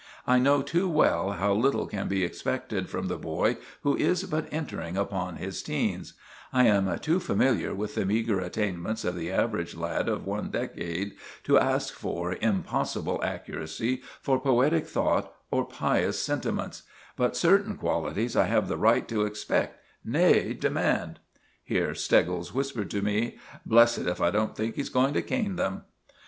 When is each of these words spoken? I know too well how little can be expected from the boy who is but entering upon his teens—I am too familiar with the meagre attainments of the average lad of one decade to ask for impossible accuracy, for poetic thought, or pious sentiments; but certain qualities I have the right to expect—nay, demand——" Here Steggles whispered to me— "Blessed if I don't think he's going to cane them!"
I 0.25 0.39
know 0.39 0.63
too 0.63 0.89
well 0.89 1.33
how 1.33 1.53
little 1.53 1.85
can 1.85 2.07
be 2.07 2.23
expected 2.23 2.89
from 2.89 3.07
the 3.07 3.19
boy 3.19 3.57
who 3.83 3.95
is 3.95 4.23
but 4.23 4.51
entering 4.51 4.97
upon 4.97 5.35
his 5.35 5.61
teens—I 5.61 6.63
am 6.65 6.97
too 6.97 7.19
familiar 7.19 7.75
with 7.75 7.93
the 7.93 8.03
meagre 8.03 8.39
attainments 8.39 9.05
of 9.05 9.13
the 9.15 9.31
average 9.31 9.75
lad 9.75 10.09
of 10.09 10.25
one 10.25 10.49
decade 10.49 11.11
to 11.43 11.59
ask 11.59 11.93
for 11.93 12.33
impossible 12.41 13.23
accuracy, 13.23 14.01
for 14.23 14.39
poetic 14.41 14.87
thought, 14.87 15.31
or 15.51 15.65
pious 15.65 16.19
sentiments; 16.19 16.81
but 17.15 17.37
certain 17.37 17.77
qualities 17.77 18.35
I 18.35 18.45
have 18.45 18.69
the 18.69 18.77
right 18.77 19.07
to 19.07 19.25
expect—nay, 19.27 20.53
demand——" 20.53 21.19
Here 21.63 21.93
Steggles 21.93 22.55
whispered 22.55 22.89
to 22.89 23.03
me— 23.03 23.37
"Blessed 23.67 24.07
if 24.07 24.19
I 24.19 24.31
don't 24.31 24.55
think 24.55 24.77
he's 24.77 24.89
going 24.89 25.13
to 25.13 25.21
cane 25.21 25.57
them!" 25.57 25.83